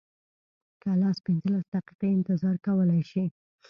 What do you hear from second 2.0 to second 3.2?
انتظار کولی